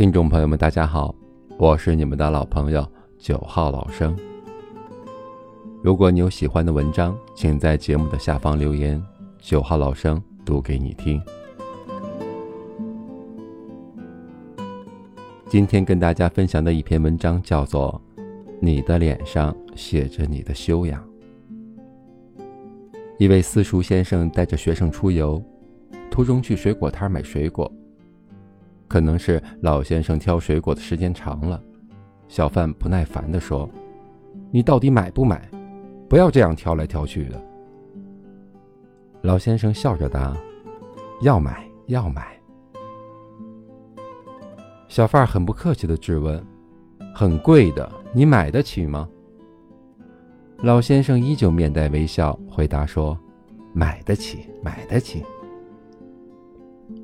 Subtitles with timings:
[0.00, 1.14] 听众朋友们，大家好，
[1.58, 4.16] 我是你们的老朋友九号老生。
[5.82, 8.98] 如果你有喜欢的文章，请在节目的下方留言，
[9.38, 11.20] 九号老生读给你听。
[15.50, 18.00] 今天跟大家分享的一篇文章叫做
[18.58, 21.04] 《你的脸上写着你的修养》。
[23.18, 25.44] 一位私塾先生带着学生出游，
[26.10, 27.70] 途中去水果摊买水果。
[28.90, 31.62] 可能是老先生挑水果的时间长了，
[32.26, 33.70] 小贩不耐烦地说
[34.50, 35.48] ：“你到底买不买？
[36.08, 37.40] 不要这样挑来挑去的。”
[39.22, 40.36] 老先生笑着答
[41.22, 42.36] ：“要买，要买。”
[44.88, 46.44] 小贩很不客气地质问
[47.14, 49.08] ：“很贵的，你买得起吗？”
[50.64, 53.16] 老先生依旧面带微笑回答说
[53.72, 55.22] ：“买得起，买得起。”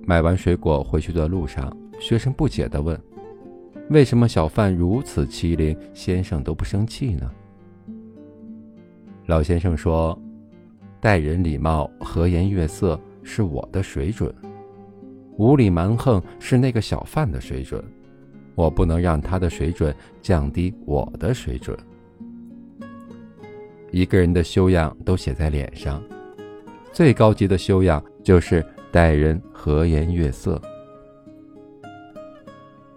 [0.05, 2.99] 买完水果回去的路上，学生不解地问
[3.91, 7.31] ：“为什么小贩如此欺凌，先生都不生气呢？”
[9.27, 10.19] 老先生说
[11.01, 14.33] ：“待人礼貌、和颜悦色是我的水准，
[15.37, 17.83] 无理蛮横是那个小贩的水准，
[18.55, 21.77] 我不能让他的水准降低我的水准。
[23.91, 26.03] 一个人的修养都写在脸上，
[26.93, 30.63] 最高级的修养就是。”待人和颜悦色。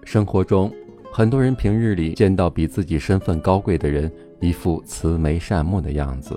[0.10, 0.74] 生活中，
[1.14, 6.34] 很多人平日里见到比自己身份高贵的人，一副慈眉善目的样子；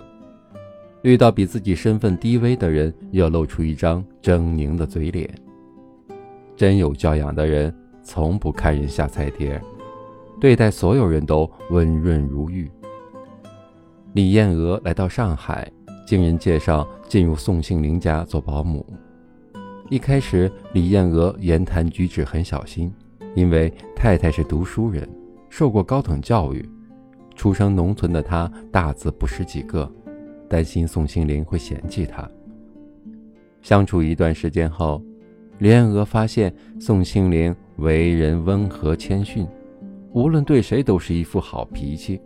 [1.01, 5.27] 遇到比自己身份低微的人，又露出一张狰狞的嘴脸。
[6.55, 9.59] 真有教养的人，从不看人下菜碟，
[10.39, 12.71] 对待所有人都温润如玉。
[14.13, 15.67] 李艳娥来到上海，
[16.07, 18.85] 经人介绍进入宋庆龄家做保姆。
[19.89, 22.93] 一开始，李艳娥言谈举止很小心，
[23.35, 25.09] 因为太太是读书人，
[25.49, 26.69] 受过高等教育，
[27.35, 29.91] 出生农村的她大字不识几个，
[30.49, 32.29] 担心宋庆龄会嫌弃她。
[33.63, 35.03] 相处一段时间后，
[35.59, 39.47] 李艳娥发现宋庆龄为人温和谦逊，
[40.13, 42.21] 无论对谁都是一副好脾气。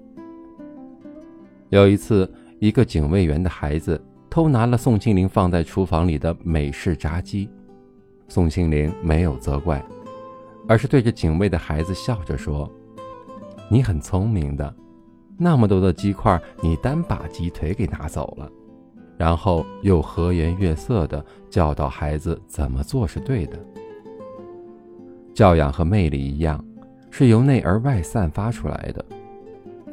[1.69, 4.01] 有一次，一个警卫员的孩子
[4.31, 7.49] 偷拿了宋庆龄放在厨房里的美式炸鸡。
[8.29, 9.85] 宋庆龄没有责怪，
[10.69, 12.71] 而是对着警卫的孩子笑着说
[13.71, 14.75] ：“你很聪明的，
[15.39, 18.51] 那么多的鸡块，你单把鸡腿给拿走了。”
[19.19, 23.59] 然后又和颜悦色地教导孩子怎么做是对的。
[25.33, 26.63] 教养和魅力一样，
[27.11, 29.05] 是由内而外散发出来的。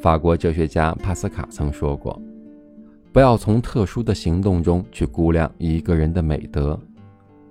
[0.02, 2.22] 法国哲学家帕斯卡曾说过
[3.14, 6.78] ：“不要从特殊的行动中去估量一个人的美德。”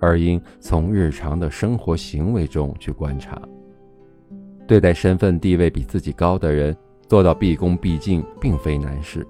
[0.02, 3.40] 而应从日常的生活行为中去观察。
[4.66, 6.76] 对待身份地位比自己高的人，
[7.06, 9.22] 做到毕恭毕敬并非难事；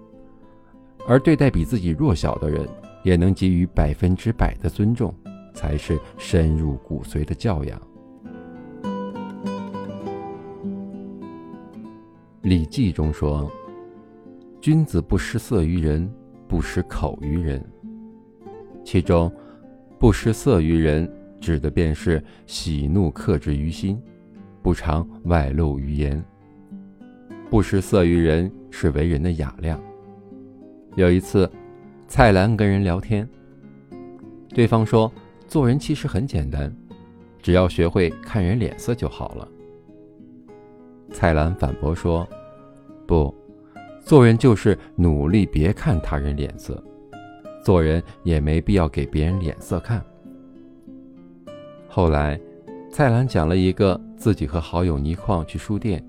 [1.06, 2.66] 而对待比自己弱小的人，
[3.02, 5.14] 也能给予百分之百的尊重，
[5.52, 7.78] 才是深入骨髓的教养。
[12.40, 13.46] 《礼记》中说
[14.58, 16.10] ：“君子不失色于人，
[16.48, 17.62] 不失口于人。”
[18.82, 19.30] 其中。
[20.02, 21.08] 不失色于人，
[21.40, 23.96] 指的便是喜怒克制于心，
[24.60, 26.20] 不常外露于言。
[27.48, 29.80] 不失色于人是为人的雅量。
[30.96, 31.48] 有一次，
[32.08, 33.28] 蔡澜跟人聊天，
[34.48, 35.08] 对方说
[35.46, 36.74] ：“做人其实很简单，
[37.40, 39.48] 只要学会看人脸色就好了。”
[41.14, 42.28] 蔡澜反驳说
[43.06, 43.32] ：“不，
[44.00, 46.82] 做人就是努力别看他人脸色。”
[47.62, 50.04] 做人也没必要给别人脸色看。
[51.88, 52.40] 后来，
[52.90, 56.04] 蔡澜讲了一个自己和好友倪匡去书店，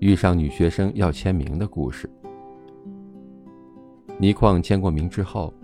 [0.00, 2.10] 遇上女学生要签名的故事。
[4.18, 5.54] 倪匡签过名之后，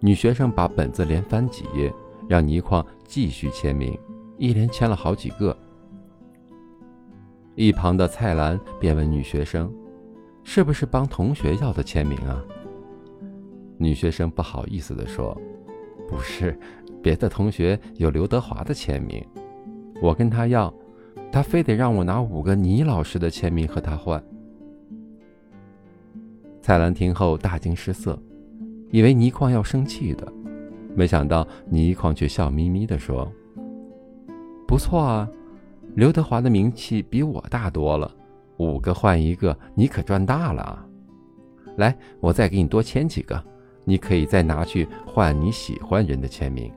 [0.00, 1.92] 女学生把本子连翻几页，
[2.28, 3.98] 让倪匡继续签名，
[4.36, 5.56] 一连签了好几个。
[7.54, 9.72] 一旁的蔡澜便问女学生
[10.42, 12.44] ：“是不是帮同学要的签名啊？”
[13.76, 15.36] 女学生不好意思地说
[16.08, 16.56] ：“不是，
[17.02, 19.24] 别的同学有刘德华的签名，
[20.00, 20.72] 我跟他要，
[21.32, 24.22] 他非得让我拿五个倪老师的签名和他换。”
[26.62, 28.18] 蔡澜听后大惊失色，
[28.90, 30.32] 以为倪匡要生气的，
[30.94, 33.30] 没想到倪匡却笑眯眯地说
[34.66, 35.28] ：“不错啊，
[35.94, 38.10] 刘德华的名气比我大多了，
[38.58, 40.86] 五个换一个，你可赚大了啊！
[41.76, 43.42] 来，我再给你多签几个。”
[43.84, 46.72] 你可以再拿去换你喜欢人的签名。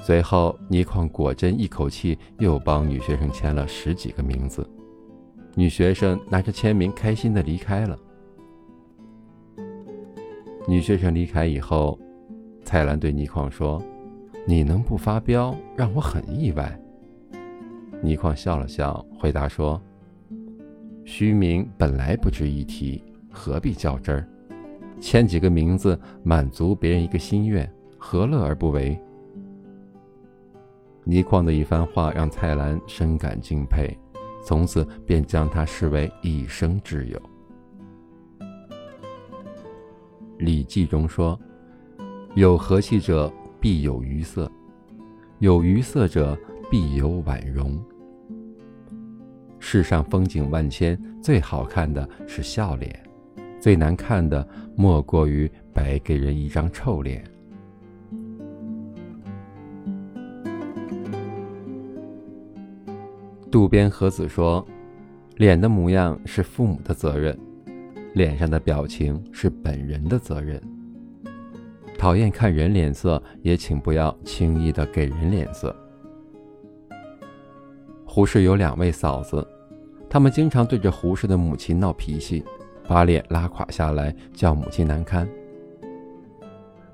[0.00, 4.68] 随后，倪匡果真一口气又帮女学生签了十几个名字。
[5.54, 7.98] 女学生拿着签名，开心的离开了。
[10.68, 11.98] 女学生离开以后，
[12.64, 13.82] 蔡澜对倪匡说
[14.46, 16.80] ：“你能不发飙，让我很意外。”
[18.00, 19.82] 倪匡笑了笑，回答说
[21.04, 24.28] ：“虚名本来不值一提，何必较真儿？
[25.00, 28.98] 签几个名字，满足别人一个心愿，何乐而不为？”
[31.04, 33.96] 倪匡的一番话让蔡澜深感敬佩，
[34.44, 37.18] 从此便将他视为一生挚友。
[40.36, 41.38] 《礼记》中说
[42.36, 44.50] ：“有和气者必有愉色，
[45.38, 46.38] 有愉色者
[46.70, 47.76] 必有婉容。”
[49.58, 53.02] 世上风景万千，最好看的是笑脸，
[53.60, 54.46] 最难看的
[54.76, 57.24] 莫过于白给人一张臭脸。
[63.50, 64.66] 渡边和子说
[65.36, 67.36] ：“脸的模样是父母的责任。”
[68.14, 70.60] 脸上的表情是本人的责任。
[71.96, 75.74] 讨厌看人脸色，也请不要轻易的给人脸色。
[78.04, 79.46] 胡适有两位嫂子，
[80.08, 82.44] 他们经常对着胡适的母亲闹脾气，
[82.88, 85.28] 把脸拉垮下来，叫母亲难堪。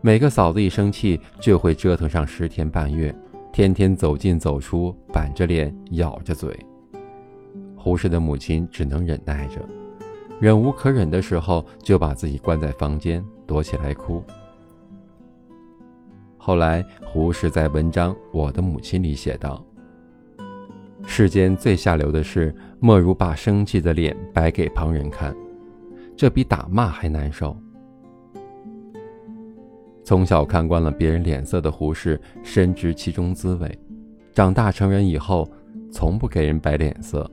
[0.00, 3.14] 每个嫂子一生气，就会折腾上十天半月，
[3.52, 6.55] 天天走进走出，板着脸，咬着嘴。
[7.76, 9.61] 胡适的母亲只能忍耐着。
[10.41, 14.20] 忍无可忍的时候，就把自己关在房间，躲起来哭。
[16.37, 19.64] 后来，胡适在文章《我的母亲》里写道
[21.06, 25.35] ：“世间最下流的事，莫如把生气的脸摆给旁人看，
[26.16, 27.56] 这比打骂还难受。”
[30.05, 33.78] 从小看惯了别人脸色的胡适，深知其中滋味。
[34.32, 35.49] 长大成人以后，
[35.90, 37.31] 从不给人摆脸色。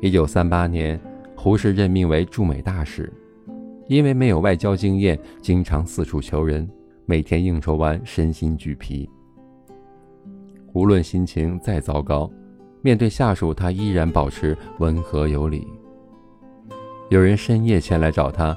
[0.00, 1.00] 一九三八年。
[1.38, 3.12] 胡适任命为驻美大使，
[3.88, 6.68] 因为没有外交经验，经常四处求人，
[7.04, 9.08] 每天应酬完身心俱疲。
[10.72, 12.28] 无论心情再糟糕，
[12.80, 15.68] 面对下属，他依然保持温和有礼。
[17.08, 18.56] 有人深夜前来找他，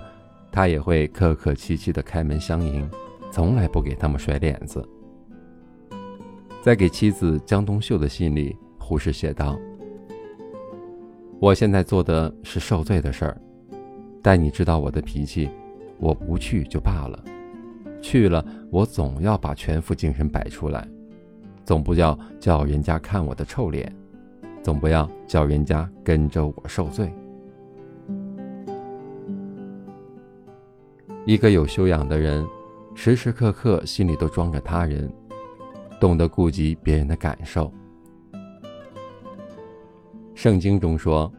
[0.52, 2.90] 他也会客客气气地开门相迎，
[3.32, 4.84] 从来不给他们甩脸子。
[6.64, 9.56] 在给妻子江冬秀的信里，胡适写道。
[11.40, 13.42] 我现在做的是受罪的事儿，
[14.20, 15.48] 但你知道我的脾气，
[16.00, 17.24] 我不去就罢了，
[18.02, 20.88] 去了我总要把全副精神摆出来，
[21.64, 23.96] 总不要叫人家看我的臭脸，
[24.64, 27.14] 总不要叫人家跟着我受罪。
[31.26, 32.46] 一个有修养的人，
[32.96, 35.12] 时时刻刻心里都装着他人，
[36.00, 37.72] 懂得顾及别人的感受。
[40.34, 41.32] 圣经中说：“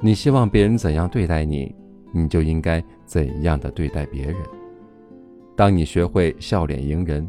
[0.00, 1.72] 你希望别人怎样对待你，
[2.12, 4.36] 你就应该怎样的对待别人。
[5.54, 7.28] 当你学会笑脸迎人，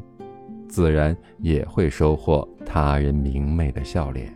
[0.67, 4.33] 自然也会收获他人明媚的笑脸。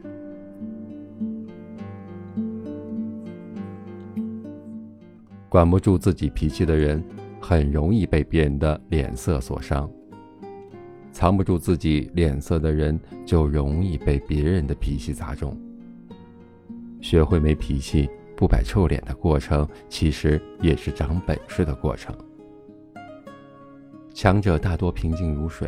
[5.50, 7.04] 管不住自己脾气的人，
[7.42, 9.90] 很容易被别人的脸色所伤；
[11.12, 15.58] 藏不住自己脸色的人，就容易被别人的脾气砸中。”
[17.02, 22.16] 学会没脾气、不摆臭脸的过程，其实也是长本事的过程。
[24.14, 25.68] 强者大多平静如水，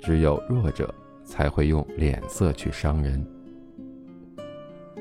[0.00, 0.92] 只有弱者
[1.24, 3.22] 才会用脸色去伤人。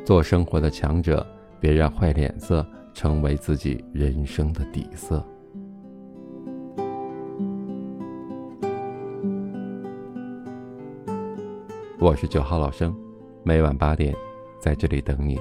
[0.03, 1.25] 做生活的强者，
[1.59, 5.25] 别让坏脸色成为自己人生的底色。
[12.01, 12.97] 我是九号老生，
[13.43, 14.11] 每晚八点，
[14.59, 15.39] 在这里等你。